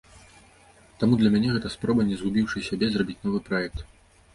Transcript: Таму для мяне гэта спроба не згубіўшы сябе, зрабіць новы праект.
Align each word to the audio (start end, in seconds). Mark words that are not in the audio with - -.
Таму 1.03 1.13
для 1.21 1.29
мяне 1.37 1.53
гэта 1.57 1.73
спроба 1.75 2.01
не 2.11 2.19
згубіўшы 2.25 2.67
сябе, 2.73 2.85
зрабіць 2.97 3.23
новы 3.31 3.39
праект. 3.53 3.91